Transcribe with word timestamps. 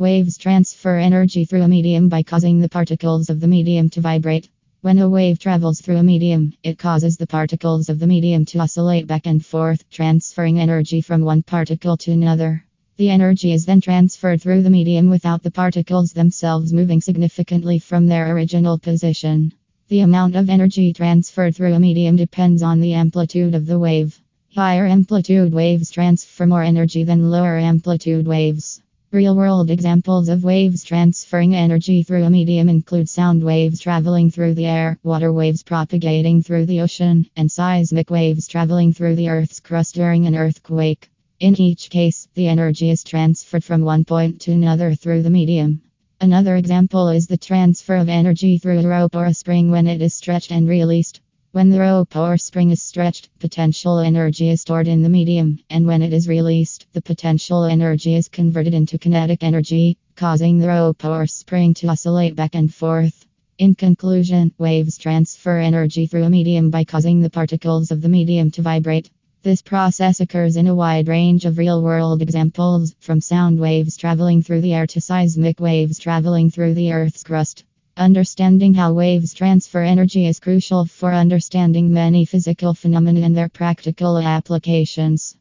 Waves 0.00 0.38
transfer 0.38 0.96
energy 0.96 1.44
through 1.44 1.62
a 1.62 1.66
medium 1.66 2.08
by 2.08 2.22
causing 2.22 2.60
the 2.60 2.68
particles 2.68 3.28
of 3.28 3.40
the 3.40 3.48
medium 3.48 3.90
to 3.90 4.00
vibrate. 4.00 4.48
When 4.80 5.00
a 5.00 5.08
wave 5.08 5.40
travels 5.40 5.80
through 5.80 5.96
a 5.96 6.04
medium, 6.04 6.52
it 6.62 6.78
causes 6.78 7.16
the 7.16 7.26
particles 7.26 7.88
of 7.88 7.98
the 7.98 8.06
medium 8.06 8.44
to 8.44 8.60
oscillate 8.60 9.08
back 9.08 9.26
and 9.26 9.44
forth, 9.44 9.90
transferring 9.90 10.60
energy 10.60 11.00
from 11.00 11.22
one 11.22 11.42
particle 11.42 11.96
to 11.96 12.12
another. 12.12 12.64
The 12.96 13.10
energy 13.10 13.50
is 13.50 13.66
then 13.66 13.80
transferred 13.80 14.40
through 14.40 14.62
the 14.62 14.70
medium 14.70 15.10
without 15.10 15.42
the 15.42 15.50
particles 15.50 16.12
themselves 16.12 16.72
moving 16.72 17.00
significantly 17.00 17.80
from 17.80 18.06
their 18.06 18.32
original 18.32 18.78
position. 18.78 19.52
The 19.88 20.02
amount 20.02 20.36
of 20.36 20.48
energy 20.48 20.92
transferred 20.92 21.56
through 21.56 21.74
a 21.74 21.80
medium 21.80 22.14
depends 22.14 22.62
on 22.62 22.80
the 22.80 22.94
amplitude 22.94 23.56
of 23.56 23.66
the 23.66 23.80
wave. 23.80 24.16
Higher 24.54 24.86
amplitude 24.86 25.52
waves 25.52 25.90
transfer 25.90 26.46
more 26.46 26.62
energy 26.62 27.02
than 27.02 27.32
lower 27.32 27.58
amplitude 27.58 28.28
waves. 28.28 28.80
Real 29.10 29.34
world 29.34 29.70
examples 29.70 30.28
of 30.28 30.44
waves 30.44 30.84
transferring 30.84 31.54
energy 31.54 32.02
through 32.02 32.24
a 32.24 32.30
medium 32.30 32.68
include 32.68 33.08
sound 33.08 33.42
waves 33.42 33.80
traveling 33.80 34.30
through 34.30 34.52
the 34.52 34.66
air, 34.66 34.98
water 35.02 35.32
waves 35.32 35.62
propagating 35.62 36.42
through 36.42 36.66
the 36.66 36.82
ocean, 36.82 37.24
and 37.34 37.50
seismic 37.50 38.10
waves 38.10 38.46
traveling 38.46 38.92
through 38.92 39.16
the 39.16 39.30
Earth's 39.30 39.60
crust 39.60 39.94
during 39.94 40.26
an 40.26 40.36
earthquake. 40.36 41.10
In 41.40 41.58
each 41.58 41.88
case, 41.88 42.28
the 42.34 42.48
energy 42.48 42.90
is 42.90 43.02
transferred 43.02 43.64
from 43.64 43.80
one 43.80 44.04
point 44.04 44.42
to 44.42 44.52
another 44.52 44.94
through 44.94 45.22
the 45.22 45.30
medium. 45.30 45.80
Another 46.20 46.56
example 46.56 47.08
is 47.08 47.26
the 47.26 47.38
transfer 47.38 47.96
of 47.96 48.10
energy 48.10 48.58
through 48.58 48.80
a 48.80 48.86
rope 48.86 49.16
or 49.16 49.24
a 49.24 49.32
spring 49.32 49.70
when 49.70 49.86
it 49.86 50.02
is 50.02 50.12
stretched 50.12 50.52
and 50.52 50.68
released. 50.68 51.22
When 51.50 51.70
the 51.70 51.80
rope 51.80 52.14
or 52.14 52.36
spring 52.36 52.72
is 52.72 52.82
stretched, 52.82 53.30
potential 53.38 54.00
energy 54.00 54.50
is 54.50 54.60
stored 54.60 54.86
in 54.86 55.00
the 55.00 55.08
medium, 55.08 55.58
and 55.70 55.86
when 55.86 56.02
it 56.02 56.12
is 56.12 56.28
released, 56.28 56.86
the 56.92 57.00
potential 57.00 57.64
energy 57.64 58.14
is 58.16 58.28
converted 58.28 58.74
into 58.74 58.98
kinetic 58.98 59.42
energy, 59.42 59.96
causing 60.14 60.58
the 60.58 60.68
rope 60.68 61.06
or 61.06 61.26
spring 61.26 61.72
to 61.72 61.88
oscillate 61.88 62.36
back 62.36 62.54
and 62.54 62.74
forth. 62.74 63.24
In 63.56 63.74
conclusion, 63.74 64.52
waves 64.58 64.98
transfer 64.98 65.58
energy 65.58 66.06
through 66.06 66.24
a 66.24 66.30
medium 66.30 66.68
by 66.68 66.84
causing 66.84 67.22
the 67.22 67.30
particles 67.30 67.90
of 67.90 68.02
the 68.02 68.10
medium 68.10 68.50
to 68.50 68.60
vibrate. 68.60 69.08
This 69.42 69.62
process 69.62 70.20
occurs 70.20 70.56
in 70.56 70.66
a 70.66 70.74
wide 70.74 71.08
range 71.08 71.46
of 71.46 71.56
real 71.56 71.80
world 71.80 72.20
examples, 72.20 72.94
from 73.00 73.22
sound 73.22 73.58
waves 73.58 73.96
traveling 73.96 74.42
through 74.42 74.60
the 74.60 74.74
air 74.74 74.86
to 74.88 75.00
seismic 75.00 75.60
waves 75.60 75.98
traveling 75.98 76.50
through 76.50 76.74
the 76.74 76.92
Earth's 76.92 77.22
crust. 77.22 77.64
Understanding 77.98 78.74
how 78.74 78.92
waves 78.92 79.34
transfer 79.34 79.82
energy 79.82 80.26
is 80.28 80.38
crucial 80.38 80.84
for 80.84 81.12
understanding 81.12 81.92
many 81.92 82.24
physical 82.24 82.72
phenomena 82.72 83.22
and 83.22 83.36
their 83.36 83.48
practical 83.48 84.18
applications. 84.18 85.34